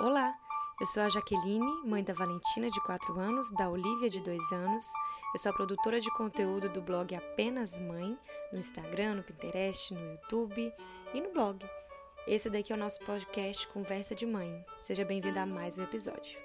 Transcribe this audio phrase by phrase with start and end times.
[0.00, 0.32] Olá,
[0.80, 4.84] eu sou a Jaqueline, mãe da Valentina, de 4 anos, da Olivia, de 2 anos.
[5.34, 8.16] Eu sou a produtora de conteúdo do blog Apenas Mãe,
[8.52, 10.72] no Instagram, no Pinterest, no YouTube
[11.12, 11.68] e no blog.
[12.28, 14.64] Esse daqui é o nosso podcast Conversa de Mãe.
[14.78, 16.40] Seja bem-vindo a mais um episódio.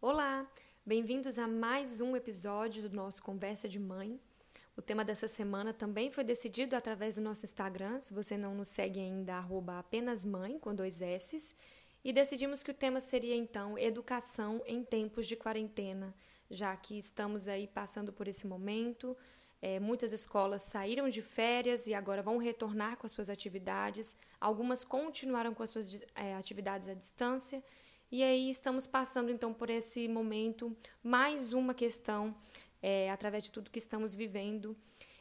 [0.00, 0.44] Olá,
[0.84, 4.20] bem-vindos a mais um episódio do nosso Conversa de Mãe.
[4.78, 7.98] O tema dessa semana também foi decidido através do nosso Instagram.
[7.98, 11.56] Se você não nos segue ainda, arroba apenas mãe, com dois S's.
[12.04, 16.14] E decidimos que o tema seria então educação em tempos de quarentena,
[16.48, 19.16] já que estamos aí passando por esse momento.
[19.60, 24.16] É, muitas escolas saíram de férias e agora vão retornar com as suas atividades.
[24.40, 27.64] Algumas continuaram com as suas é, atividades à distância.
[28.12, 32.32] E aí estamos passando então por esse momento, mais uma questão
[32.82, 34.76] é, através de tudo que estamos vivendo.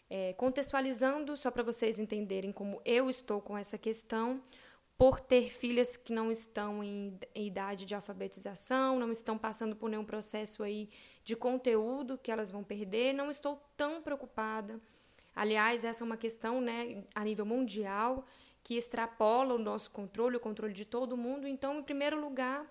[0.09, 4.41] É, contextualizando, só para vocês entenderem como eu estou com essa questão,
[4.97, 10.05] por ter filhas que não estão em, idade de alfabetização, não estão passando por nenhum
[10.05, 10.89] processo aí
[11.23, 14.79] de conteúdo que elas vão perder, não estou tão preocupada.
[15.35, 18.25] Aliás, essa é uma questão né, a nível mundial
[18.63, 21.47] que extrapola o nosso controle, o controle de todo mundo.
[21.47, 22.65] Então, em primeiro lugar,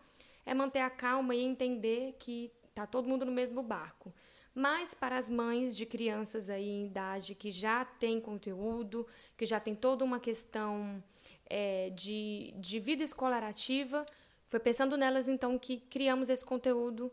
[0.45, 4.13] é manter a calma e entender que está todo mundo no mesmo barco
[4.57, 9.61] mas para as mães de crianças aí em idade que já tem conteúdo, que já
[9.61, 11.05] tem toda uma questão
[11.45, 14.07] é, de, de vida escolar ativa,
[14.47, 17.13] foi pensando nelas então que criamos esse conteúdo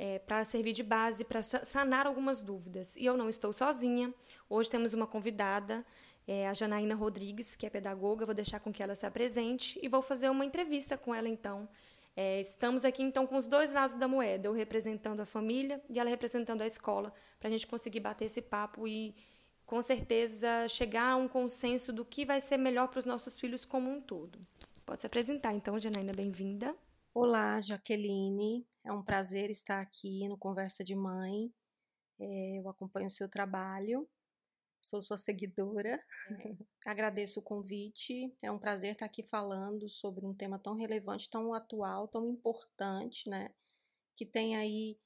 [0.00, 2.96] é, para servir de base, para sanar algumas dúvidas.
[2.96, 4.12] E eu não estou sozinha.
[4.48, 5.86] Hoje temos uma convidada,
[6.26, 8.26] é, a Janaína Rodrigues, que é pedagoga.
[8.26, 11.68] Vou deixar com que ela se apresente e vou fazer uma entrevista com ela então
[12.20, 15.98] é, estamos aqui então com os dois lados da moeda, eu representando a família e
[15.98, 19.14] ela representando a escola, para a gente conseguir bater esse papo e
[19.64, 23.64] com certeza chegar a um consenso do que vai ser melhor para os nossos filhos
[23.64, 24.38] como um todo.
[24.84, 26.76] Pode se apresentar então, Janaína, bem-vinda.
[27.14, 31.50] Olá, Jaqueline, é um prazer estar aqui no Conversa de Mãe.
[32.18, 34.06] É, eu acompanho o seu trabalho
[34.80, 35.98] sou sua seguidora.
[36.30, 36.56] É.
[36.86, 38.34] Agradeço o convite.
[38.42, 43.28] É um prazer estar aqui falando sobre um tema tão relevante, tão atual, tão importante,
[43.28, 43.50] né?
[44.16, 44.98] Que tem aí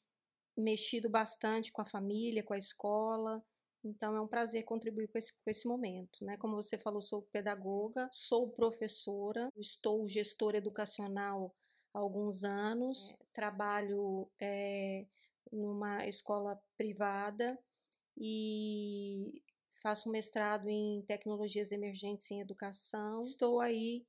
[0.57, 3.45] mexido bastante com a família, com a escola.
[3.85, 6.37] Então é um prazer contribuir com esse, com esse momento, né?
[6.39, 11.55] Como você falou, sou pedagoga, sou professora, estou gestora educacional
[11.93, 13.17] há alguns anos, é.
[13.35, 15.07] trabalho é,
[15.53, 17.59] numa escola privada
[18.17, 19.43] e
[19.85, 23.21] faço um mestrado em tecnologias emergentes em educação.
[23.21, 24.03] Estou aí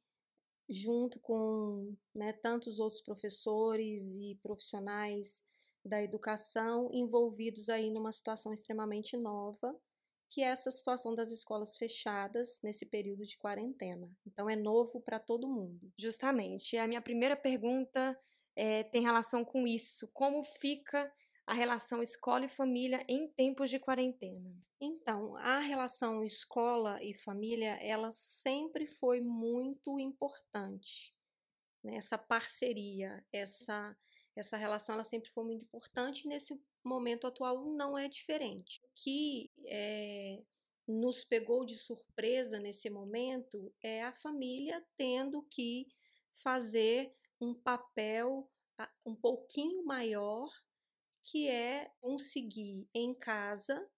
[0.70, 5.44] junto com né, tantos outros professores e profissionais
[5.84, 9.78] da educação envolvidos aí numa situação extremamente nova,
[10.30, 14.10] que é essa situação das escolas fechadas nesse período de quarentena.
[14.26, 15.92] Então é novo para todo mundo.
[16.00, 16.78] Justamente.
[16.78, 18.18] A minha primeira pergunta
[18.56, 20.10] é, tem relação com isso.
[20.14, 21.12] Como fica
[21.48, 24.56] a relação escola e família em tempos de quarentena?
[24.82, 31.14] Então, a relação escola e família, ela sempre foi muito importante.
[31.84, 31.98] Né?
[31.98, 33.96] Essa parceria, essa,
[34.36, 38.82] essa relação, ela sempre foi muito importante e nesse momento atual não é diferente.
[38.84, 40.44] O que é,
[40.88, 45.88] nos pegou de surpresa nesse momento é a família tendo que
[46.44, 48.50] fazer um papel
[49.06, 50.50] um pouquinho maior
[51.26, 53.90] que é conseguir em casa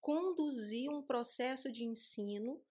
[0.00, 2.62] conduzir um processo de ensino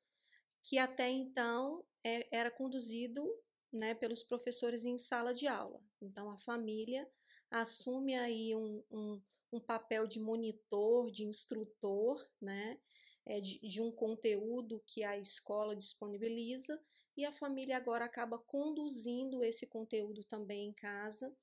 [0.64, 3.24] que até então é, era conduzido
[3.72, 5.82] né, pelos professores em sala de aula.
[6.02, 7.08] Então a família
[7.52, 9.22] assume aí um, um,
[9.52, 12.80] um papel de monitor, de instrutor, né,
[13.26, 16.82] é, de, de um conteúdo que a escola disponibiliza
[17.18, 21.36] e a família agora acaba conduzindo esse conteúdo também em casa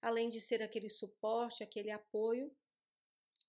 [0.00, 2.50] além de ser aquele suporte, aquele apoio,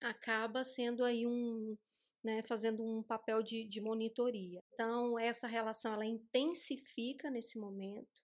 [0.01, 1.78] acaba sendo aí um,
[2.23, 4.61] né, fazendo um papel de, de monitoria.
[4.73, 8.23] Então, essa relação ela intensifica nesse momento,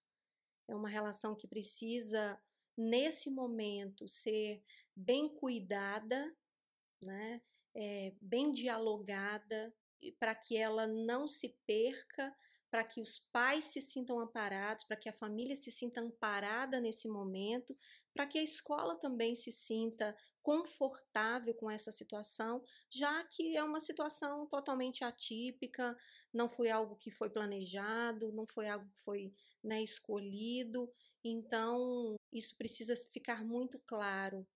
[0.67, 2.39] é uma relação que precisa,
[2.77, 4.61] nesse momento, ser
[4.95, 6.35] bem cuidada,
[7.01, 7.41] né,
[7.75, 9.73] é, bem dialogada,
[10.19, 12.35] para que ela não se perca
[12.69, 17.07] para que os pais se sintam amparados, para que a família se sinta amparada nesse
[17.07, 17.75] momento,
[18.17, 23.79] para que a escola também se sinta confortável com essa situação, já que é uma
[23.79, 25.95] situação totalmente atípica,
[26.33, 29.31] não foi algo que foi planejado, não foi algo que foi
[29.63, 30.91] né, escolhido,
[31.23, 34.47] então isso precisa ficar muito claro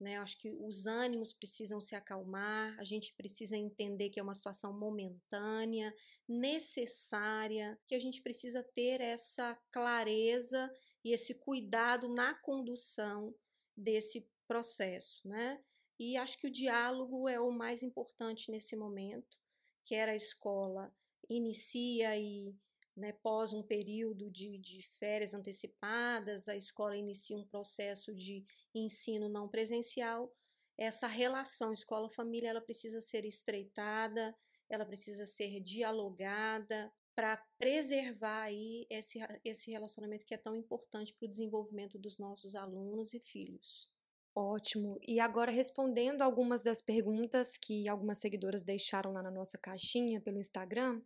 [0.00, 0.16] né?
[0.18, 4.72] Acho que os ânimos precisam se acalmar, a gente precisa entender que é uma situação
[4.72, 5.92] momentânea,
[6.28, 10.70] necessária, que a gente precisa ter essa clareza
[11.04, 13.34] e esse cuidado na condução
[13.76, 15.62] desse processo, né?
[15.98, 19.36] E acho que o diálogo é o mais importante nesse momento,
[19.84, 20.94] quer a escola
[21.28, 22.54] inicia e
[22.96, 29.28] né, pós um período de, de férias antecipadas, a escola inicia um processo de ensino
[29.28, 30.32] não presencial,
[30.76, 34.36] essa relação escola-família ela precisa ser estreitada,
[34.70, 41.26] ela precisa ser dialogada para preservar aí esse, esse relacionamento que é tão importante para
[41.26, 43.90] o desenvolvimento dos nossos alunos e filhos.
[44.32, 45.00] Ótimo.
[45.02, 50.38] E agora respondendo algumas das perguntas que algumas seguidoras deixaram lá na nossa caixinha pelo
[50.38, 51.02] Instagram,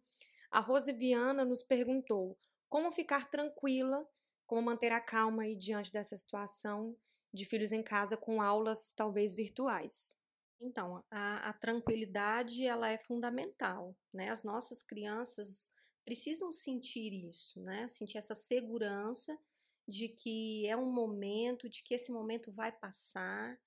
[0.51, 2.39] a Rose Viana nos perguntou
[2.69, 4.07] como ficar tranquila,
[4.47, 6.95] como manter a calma aí diante dessa situação
[7.33, 10.15] de filhos em casa com aulas talvez virtuais.
[10.61, 14.29] Então, a, a tranquilidade ela é fundamental, né?
[14.29, 15.71] As nossas crianças
[16.05, 17.89] precisam sentir isso, né?
[17.89, 19.39] Sentir essa segurança
[19.87, 23.59] de que é um momento, de que esse momento vai passar,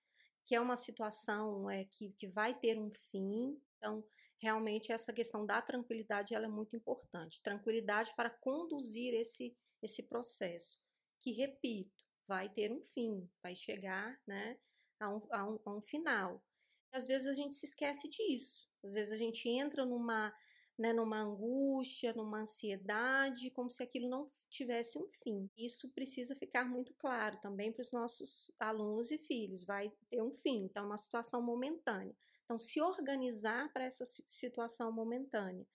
[0.45, 3.59] que é uma situação é, que, que vai ter um fim.
[3.77, 4.05] Então,
[4.37, 7.41] realmente essa questão da tranquilidade ela é muito importante.
[7.41, 10.79] Tranquilidade para conduzir esse, esse processo,
[11.19, 14.57] que, repito, vai ter um fim, vai chegar né,
[14.99, 16.43] a, um, a, um, a um final.
[16.91, 18.69] Às vezes a gente se esquece disso.
[18.83, 20.33] Às vezes a gente entra numa,
[20.77, 25.50] né, numa angústia, numa ansiedade, como se aquilo não tivesse um fim.
[25.57, 29.66] Isso precisa ficar muito claro também para os nossos alunos e filhos.
[29.66, 32.16] Vai ter um fim, então, é uma situação momentânea.
[32.44, 35.66] Então, se organizar para essa situação momentânea,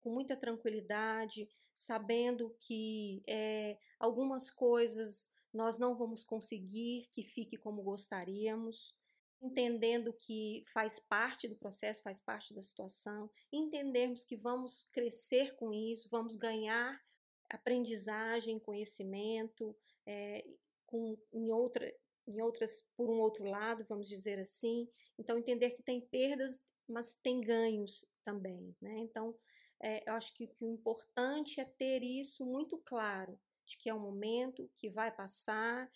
[0.00, 7.82] com muita tranquilidade, sabendo que é, algumas coisas nós não vamos conseguir que fique como
[7.82, 8.94] gostaríamos,
[9.42, 15.72] entendendo que faz parte do processo, faz parte da situação, entendermos que vamos crescer com
[15.72, 17.00] isso, vamos ganhar
[17.50, 19.76] aprendizagem, conhecimento,
[20.06, 20.42] é,
[20.86, 21.92] com, em, outra,
[22.26, 24.88] em outras por um outro lado, vamos dizer assim.
[25.18, 28.74] Então, entender que tem perdas, mas tem ganhos também.
[28.80, 28.98] Né?
[29.00, 29.36] Então,
[29.80, 33.94] é, eu acho que, que o importante é ter isso muito claro, de que é
[33.94, 35.90] um momento que vai passar,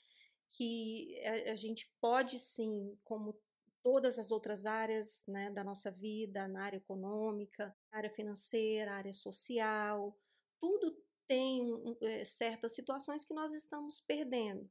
[0.50, 3.39] que a, a gente pode sim, como
[3.83, 10.17] todas as outras áreas né, da nossa vida, na área econômica, área financeira, área social,
[10.61, 10.97] tudo
[11.27, 11.62] tem
[12.03, 14.69] é, certas situações que nós estamos perdendo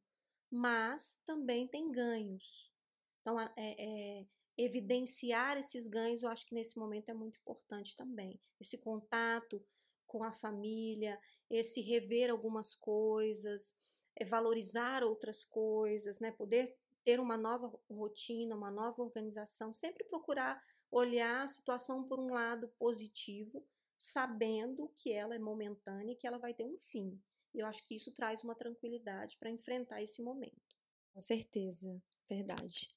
[0.50, 2.72] mas também tem ganhos.
[3.22, 4.26] Então, é, é,
[4.58, 8.40] evidenciar esses ganhos, eu acho que nesse momento é muito importante também.
[8.60, 9.64] Esse contato
[10.06, 11.20] com a família,
[11.50, 13.76] esse rever algumas coisas,
[14.18, 16.32] é, valorizar outras coisas, né?
[16.32, 16.76] poder
[17.06, 20.62] ter uma nova rotina, uma nova organização, sempre procurar
[20.92, 23.66] olhar a situação por um lado positivo,
[23.98, 27.22] sabendo que ela é momentânea e que ela vai ter um fim.
[27.54, 30.76] E eu acho que isso traz uma tranquilidade para enfrentar esse momento.
[31.14, 32.90] Com certeza, verdade.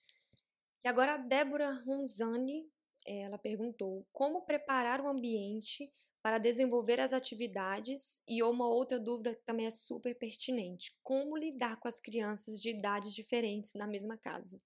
[0.83, 2.71] E agora a Débora Ronzani,
[3.07, 9.43] ela perguntou como preparar o ambiente para desenvolver as atividades e uma outra dúvida que
[9.43, 14.61] também é super pertinente, como lidar com as crianças de idades diferentes na mesma casa.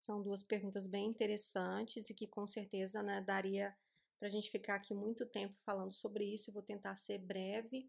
[0.00, 3.76] São duas perguntas bem interessantes e que com certeza né, daria
[4.18, 6.50] para a gente ficar aqui muito tempo falando sobre isso.
[6.50, 7.88] Eu vou tentar ser breve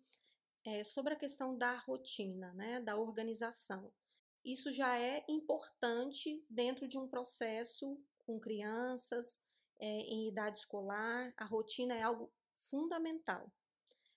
[0.64, 3.92] é, sobre a questão da rotina, né, da organização.
[4.44, 9.42] Isso já é importante dentro de um processo com crianças
[9.80, 11.34] é, em idade escolar.
[11.38, 12.32] A rotina é algo
[12.70, 13.52] fundamental.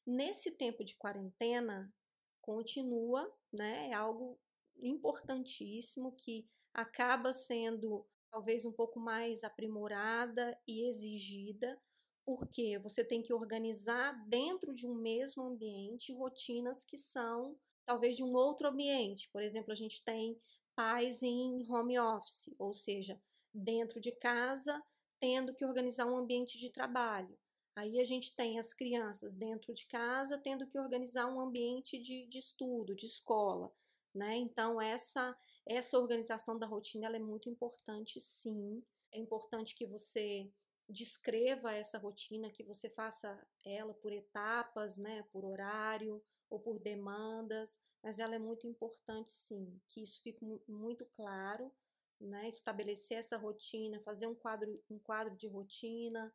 [0.06, 1.92] Nesse tempo de quarentena,
[2.40, 4.38] continua, né, é algo
[4.80, 11.80] importantíssimo que acaba sendo talvez um pouco mais aprimorada e exigida
[12.24, 18.22] porque você tem que organizar dentro de um mesmo ambiente rotinas que são talvez de
[18.22, 19.28] um outro ambiente.
[19.32, 20.40] Por exemplo, a gente tem
[20.76, 23.20] pais em home office, ou seja,
[23.52, 24.80] dentro de casa,
[25.18, 27.36] tendo que organizar um ambiente de trabalho.
[27.76, 32.26] Aí a gente tem as crianças dentro de casa tendo que organizar um ambiente de,
[32.26, 33.72] de estudo, de escola.
[34.14, 34.36] Né?
[34.36, 35.36] Então, essa,
[35.66, 38.82] essa organização da rotina é muito importante, sim.
[39.12, 40.50] É importante que você
[40.88, 47.78] descreva essa rotina, que você faça ela por etapas, né, por horário ou por demandas,
[48.02, 51.72] mas ela é muito importante sim, que isso fique muito claro,
[52.20, 56.32] né, estabelecer essa rotina, fazer um quadro, um quadro de rotina.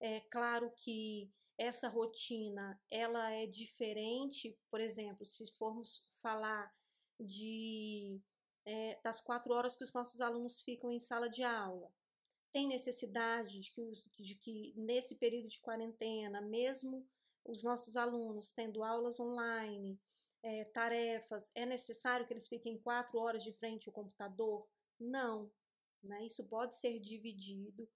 [0.00, 6.72] É claro que essa rotina ela é diferente, por exemplo, se formos falar
[7.18, 8.20] de
[8.66, 11.92] é, das quatro horas que os nossos alunos ficam em sala de aula.
[12.52, 17.06] Tem necessidade de que, de que nesse período de quarentena, mesmo
[17.44, 20.00] os nossos alunos tendo aulas online,
[20.42, 24.68] é, tarefas, é necessário que eles fiquem quatro horas de frente ao computador?
[24.98, 25.50] Não.
[26.02, 26.26] Né?
[26.26, 27.88] Isso pode ser dividido,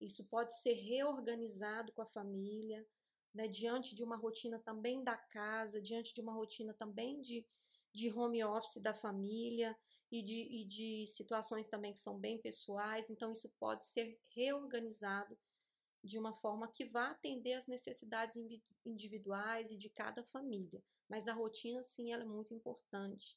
[0.00, 2.86] isso pode ser reorganizado com a família,
[3.34, 3.46] né?
[3.46, 7.46] diante de uma rotina também da casa, diante de uma rotina também de,
[7.92, 9.76] de home office da família
[10.10, 13.10] e de, e de situações também que são bem pessoais.
[13.10, 15.38] Então, isso pode ser reorganizado
[16.02, 18.36] de uma forma que vá atender às necessidades
[18.84, 20.82] individuais e de cada família.
[21.08, 23.36] Mas a rotina, sim, ela é muito importante.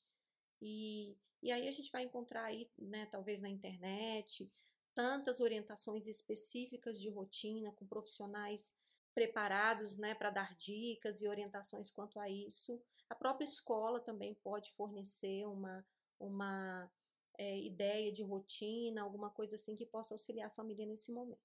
[0.61, 4.49] E, e aí a gente vai encontrar aí, né, talvez na internet,
[4.95, 8.75] tantas orientações específicas de rotina com profissionais
[9.13, 12.81] preparados né, para dar dicas e orientações quanto a isso.
[13.09, 15.85] A própria escola também pode fornecer uma,
[16.19, 16.91] uma
[17.37, 21.41] é, ideia de rotina, alguma coisa assim que possa auxiliar a família nesse momento.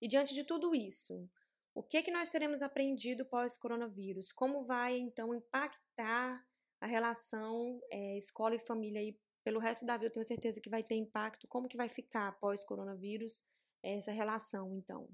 [0.00, 1.28] E diante de tudo isso,
[1.74, 4.32] o que, que nós teremos aprendido pós-coronavírus?
[4.32, 6.46] Como vai, então, impactar
[6.80, 10.06] a relação é, escola e família aí pelo resto da vida?
[10.06, 11.46] Eu tenho certeza que vai ter impacto.
[11.46, 13.44] Como que vai ficar pós-coronavírus
[13.82, 15.08] essa relação, então?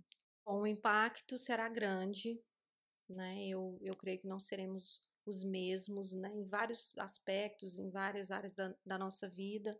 [0.46, 2.40] Bom, o impacto será grande,
[3.08, 3.46] né?
[3.46, 6.32] Eu, eu creio que não seremos os mesmos, né?
[6.34, 9.78] Em vários aspectos, em várias áreas da, da nossa vida.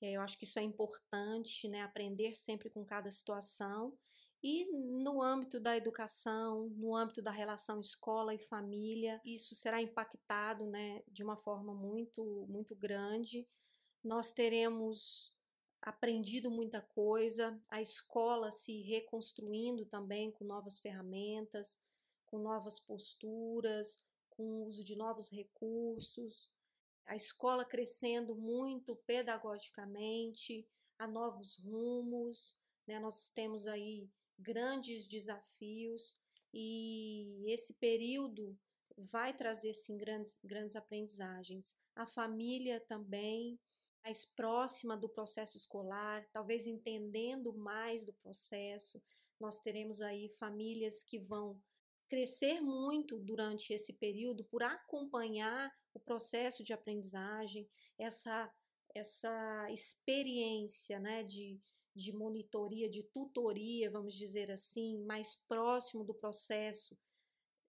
[0.00, 1.80] É, eu acho que isso é importante, né?
[1.82, 3.96] Aprender sempre com cada situação.
[4.42, 10.66] E no âmbito da educação, no âmbito da relação escola e família, isso será impactado,
[10.66, 11.02] né?
[11.06, 13.46] De uma forma muito, muito grande.
[14.02, 15.32] Nós teremos
[15.80, 21.76] aprendido muita coisa, a escola se reconstruindo também com novas ferramentas,
[22.26, 26.50] com novas posturas, com o uso de novos recursos,
[27.04, 30.66] a escola crescendo muito pedagogicamente,
[30.98, 32.56] a novos rumos,
[32.86, 32.98] né?
[32.98, 36.16] Nós temos aí grandes desafios
[36.54, 38.58] e esse período
[38.96, 41.76] vai trazer sim grandes, grandes aprendizagens.
[41.94, 43.58] A família também
[44.04, 49.02] mais próxima do processo escolar, talvez entendendo mais do processo.
[49.38, 51.60] Nós teremos aí famílias que vão
[52.08, 57.68] crescer muito durante esse período por acompanhar o processo de aprendizagem,
[57.98, 58.52] essa,
[58.94, 61.60] essa experiência né, de,
[61.94, 66.98] de monitoria, de tutoria, vamos dizer assim, mais próximo do processo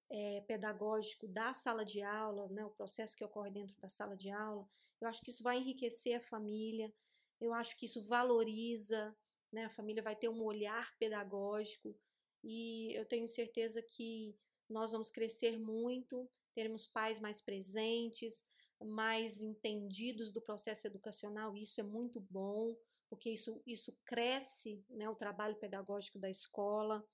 [0.10, 4.30] é, pedagógico da sala de aula, né, o processo que ocorre dentro da sala de
[4.30, 4.68] aula,
[5.04, 6.94] eu acho que isso vai enriquecer a família,
[7.42, 9.14] eu acho que isso valoriza,
[9.52, 11.94] né, a família vai ter um olhar pedagógico
[12.42, 14.34] e eu tenho certeza que
[14.70, 18.46] nós vamos crescer muito, teremos pais mais presentes,
[18.82, 22.74] mais entendidos do processo educacional, isso é muito bom,
[23.10, 27.06] porque isso, isso cresce né, o trabalho pedagógico da escola.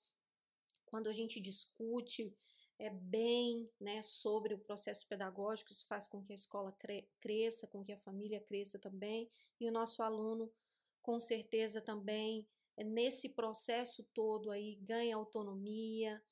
[0.86, 2.32] Quando a gente discute
[2.80, 7.66] é, bem né, sobre o processo pedagógico, isso faz com que a escola cre cresça,
[7.66, 9.28] com que a família cresça também,
[9.60, 10.50] e o nosso aluno,
[11.02, 12.48] com certeza, também
[12.82, 16.22] nesse processo todo aí ganha autonomia,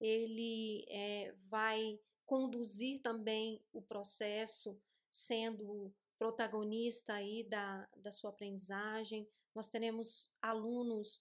[0.00, 9.28] ele é, vai conduzir também o processo, sendo protagonista aí da, da sua aprendizagem.
[9.52, 11.20] Nós teremos alunos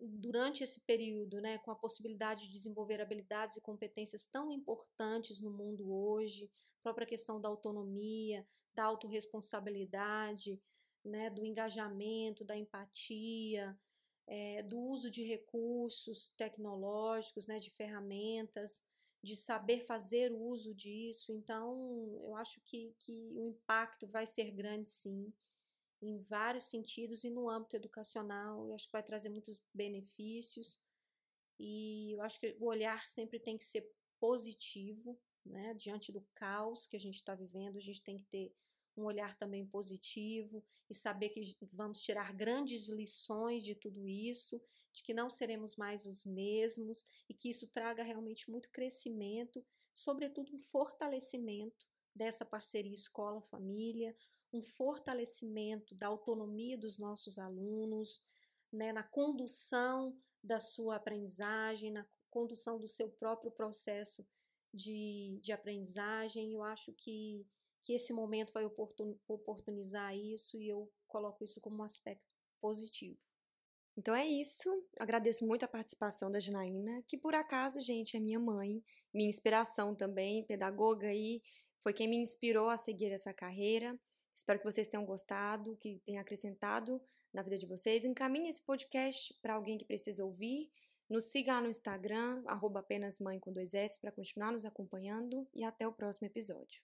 [0.00, 5.50] durante esse período, né, com a possibilidade de desenvolver habilidades e competências tão importantes no
[5.50, 6.50] mundo hoje,
[6.82, 10.60] própria questão da autonomia, da autorresponsabilidade,
[11.04, 13.78] né, do engajamento, da empatia,
[14.26, 18.82] é, do uso de recursos tecnológicos, né, de ferramentas,
[19.22, 21.32] de saber fazer o uso disso.
[21.32, 25.32] Então, eu acho que, que o impacto vai ser grande, sim,
[26.04, 28.68] em vários sentidos e no âmbito educacional.
[28.68, 30.78] Eu acho que vai trazer muitos benefícios.
[31.58, 33.88] E eu acho que o olhar sempre tem que ser
[34.20, 35.74] positivo, né?
[35.74, 38.54] Diante do caos que a gente está vivendo, a gente tem que ter
[38.96, 45.02] um olhar também positivo e saber que vamos tirar grandes lições de tudo isso, de
[45.02, 50.58] que não seremos mais os mesmos e que isso traga realmente muito crescimento, sobretudo um
[50.58, 54.14] fortalecimento dessa parceria escola-família,
[54.54, 58.22] um fortalecimento da autonomia dos nossos alunos,
[58.72, 64.26] né, na condução da sua aprendizagem, na condução do seu próprio processo
[64.72, 66.52] de, de aprendizagem.
[66.52, 67.46] Eu acho que
[67.84, 68.64] que esse momento vai
[69.28, 72.24] oportunizar isso e eu coloco isso como um aspecto
[72.58, 73.20] positivo.
[73.96, 74.70] Então é isso.
[74.98, 78.82] Agradeço muito a participação da Janaína, que por acaso, gente, é minha mãe,
[79.12, 81.42] minha inspiração também, pedagoga e
[81.78, 83.96] foi quem me inspirou a seguir essa carreira.
[84.34, 87.00] Espero que vocês tenham gostado, que tenha acrescentado
[87.32, 88.04] na vida de vocês.
[88.04, 90.70] Encaminhe esse podcast para alguém que precisa ouvir.
[91.08, 95.46] Nos siga lá no Instagram, arroba apenas mãe com dois S, para continuar nos acompanhando
[95.54, 96.82] e até o próximo episódio.